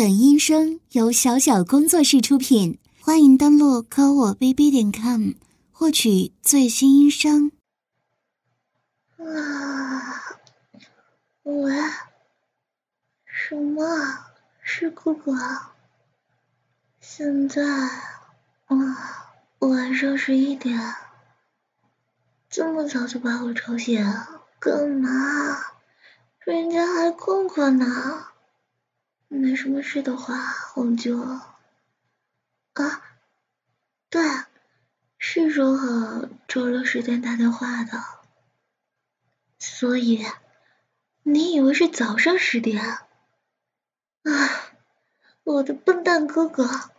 [0.00, 5.32] 本音声由小小工作室出品，欢迎登录科我 bb 点 com
[5.70, 7.52] 获取最新音声。
[9.18, 10.40] 啊，
[11.42, 11.74] 喂，
[13.26, 13.84] 什么？
[14.62, 15.36] 是哥哥？
[17.02, 17.62] 现在
[18.68, 20.80] 啊，晚上十一点，
[22.48, 24.02] 这么早就把我吵醒，
[24.58, 25.10] 干嘛？
[26.46, 28.28] 人家还困困呢。
[29.32, 30.34] 没什么事的话，
[30.74, 31.48] 我们就啊，
[34.08, 34.20] 对，
[35.18, 38.02] 是说好周六十点打电话的，
[39.60, 40.26] 所以
[41.22, 42.84] 你以为是早上十点？
[42.84, 43.06] 啊，
[45.44, 46.90] 我的笨蛋哥哥，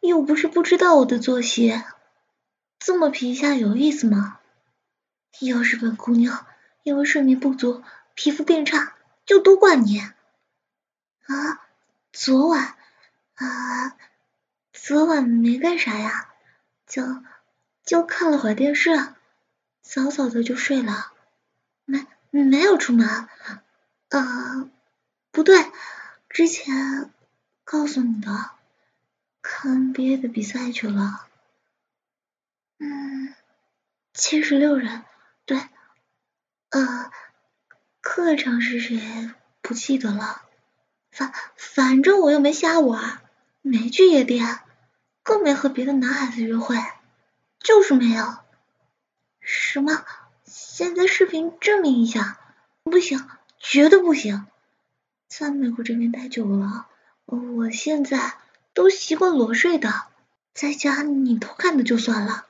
[0.00, 1.82] 又不是不知道我的作息，
[2.78, 4.38] 这么皮下有意思吗？
[5.40, 6.46] 要是本姑娘
[6.82, 7.82] 因为睡眠不足
[8.14, 11.66] 皮肤变差，就都怪你啊！
[12.12, 12.76] 昨晚
[13.34, 13.96] 啊，
[14.72, 16.34] 昨晚没干啥呀，
[16.86, 17.02] 就
[17.84, 18.90] 就看了会电视，
[19.80, 21.12] 早早的就睡了，
[21.84, 23.06] 没没有出门，
[24.08, 24.70] 啊，
[25.30, 25.70] 不对，
[26.28, 27.12] 之前
[27.64, 28.50] 告诉你的，
[29.40, 31.28] 看 NBA 的比赛去了，
[32.78, 33.34] 嗯，
[34.12, 35.04] 七十六人，
[35.44, 35.58] 对，
[36.70, 37.12] 呃，
[38.00, 39.30] 客场是谁
[39.62, 40.49] 不记得了。
[41.10, 43.20] 反反正我又没瞎玩，
[43.62, 44.60] 没去夜店，
[45.22, 46.76] 更没和别的男孩子约会，
[47.58, 48.36] 就是没有。
[49.40, 50.04] 什么？
[50.44, 52.38] 现在视频证明一下？
[52.82, 54.46] 不行，绝对不行！
[55.28, 56.86] 在美国这边待久了，
[57.26, 58.34] 我现在
[58.72, 60.06] 都习惯裸睡的，
[60.54, 62.46] 在家你偷看的就算了。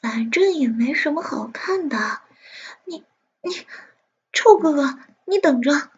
[0.00, 2.20] 反正也没什么好看的，
[2.84, 3.04] 你
[3.42, 3.66] 你
[4.32, 5.90] 臭哥哥，你等着！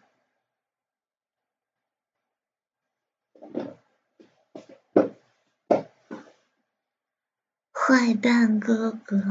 [7.71, 9.21] 坏蛋哥哥，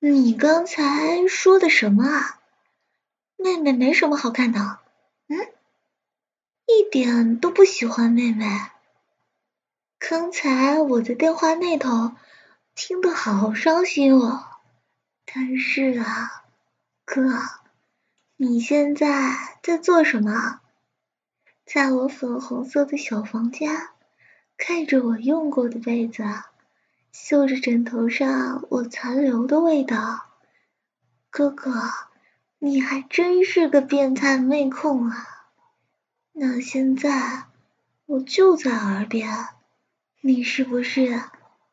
[0.00, 2.40] 你刚才说的什么啊？
[3.36, 4.80] 妹妹没什么好看的，
[5.28, 5.38] 嗯，
[6.66, 8.44] 一点都不喜欢妹妹。
[9.98, 12.12] 刚才我在电话那头
[12.74, 14.44] 听得好伤心哦。
[15.24, 16.44] 但是啊，
[17.04, 17.22] 哥，
[18.36, 20.60] 你现在在做什么？
[21.70, 23.88] 在我粉红色的小房间，
[24.56, 26.24] 看着我用过的被子。
[27.12, 30.30] 嗅着枕头上我残留的味道，
[31.28, 31.82] 哥哥，
[32.58, 35.26] 你还真是个变态妹控啊！
[36.32, 37.44] 那现在
[38.06, 39.28] 我就在耳边，
[40.22, 41.22] 你是不是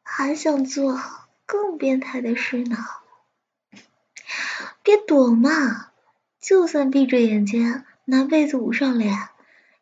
[0.03, 0.99] 还想做
[1.45, 2.77] 更变态的事呢？
[4.83, 5.91] 别躲嘛，
[6.41, 9.29] 就算闭着眼睛拿被子捂上脸，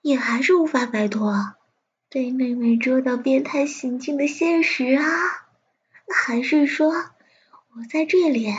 [0.04, 1.56] 也还是无法摆脱
[2.10, 5.06] 被妹妹捉到变态行径的现实啊！
[6.06, 8.54] 那还是说，我在这里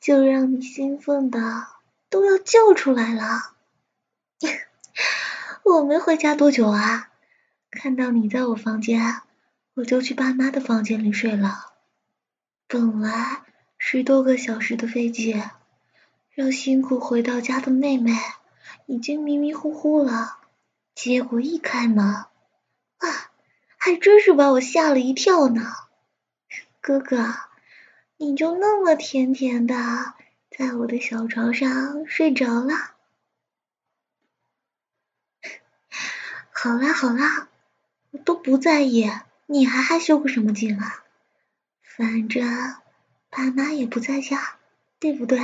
[0.00, 1.68] 就让你兴奋的
[2.10, 3.54] 都要叫出来了？
[5.62, 7.08] 我没回家多久啊，
[7.70, 9.20] 看到你在我房间，
[9.74, 11.72] 我就去爸妈的房间里睡了。
[12.66, 13.42] 本来
[13.78, 15.40] 十多个小时的飞机，
[16.32, 18.12] 让辛苦回到家的妹妹
[18.86, 20.38] 已经迷迷糊糊了，
[20.94, 22.28] 结果一开门，啊，
[23.76, 25.72] 还真是把我吓了一跳呢。
[26.80, 27.34] 哥哥，
[28.16, 29.74] 你就那么甜甜的
[30.50, 32.74] 在我的小床上睡着了？
[36.52, 37.48] 好啦好啦，
[38.12, 39.10] 我都不在意，
[39.46, 41.04] 你还害羞个什么劲啊？
[41.82, 42.76] 反正
[43.30, 44.56] 爸妈也不在家，
[44.98, 45.40] 对不对？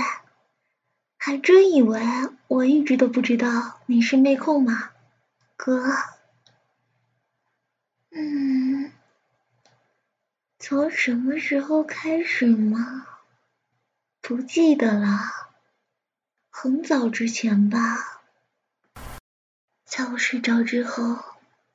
[1.16, 2.00] 还真以为
[2.48, 4.90] 我一直都不知道你是妹控吗，
[5.62, 5.84] 哥？
[8.12, 8.90] 嗯。
[10.58, 13.06] 从什么时候开始吗？
[14.22, 15.18] 不记得了，
[16.48, 17.78] 很早之前吧。
[19.84, 21.22] 在我睡着之后，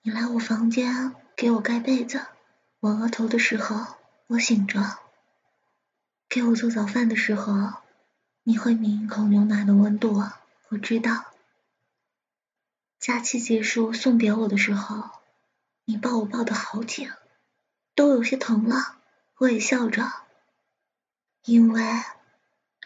[0.01, 2.25] 你来我房间给我盖被子，
[2.80, 4.98] 我额头的时候我醒着，
[6.27, 7.83] 给我做早饭的时候，
[8.42, 10.24] 你会抿一口牛奶的温度，
[10.69, 11.35] 我知道。
[13.06, 15.12] 假期结束送别我的时候，
[15.84, 17.12] 你抱我抱得好紧。
[17.94, 18.98] 都有些疼了，
[19.38, 20.12] 我也笑着，
[21.44, 21.84] 因为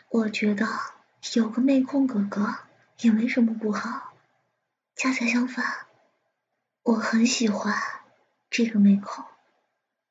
[0.09, 0.67] 我觉得
[1.35, 2.53] 有个妹控哥哥
[2.99, 4.13] 也没什么不好。
[4.93, 5.87] 恰恰相反，
[6.83, 7.81] 我很喜欢
[8.49, 9.23] 这个妹控，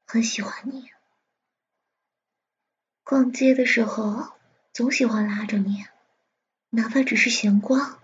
[0.06, 0.90] 很喜欢你。
[3.04, 4.32] 逛街的时候
[4.72, 5.84] 总喜欢拉着你，
[6.70, 8.00] 哪怕只是闲逛，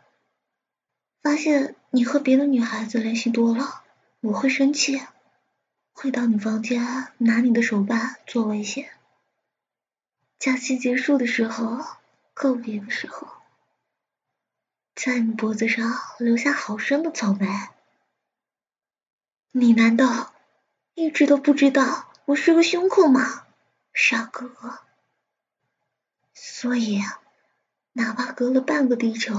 [1.22, 3.84] 发现你和别的女孩子联系多了，
[4.18, 5.00] 我会生气，
[5.92, 8.90] 会到你房间拿你的手办做威胁。
[10.40, 11.86] 假期结束的时候，
[12.34, 13.28] 告别的时候，
[14.96, 15.88] 在你脖子上
[16.18, 17.46] 留下好深的草莓。
[19.52, 20.34] 你难道
[20.94, 23.46] 一直都不知道我是个胸控吗，
[23.92, 24.80] 傻哥哥？
[26.32, 27.00] 所以，
[27.92, 29.32] 哪怕隔了半个地球，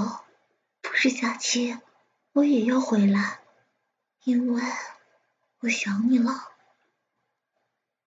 [0.81, 1.77] 不是假期，
[2.35, 3.39] 我也要回来，
[4.25, 4.61] 因为
[5.61, 6.54] 我想你了。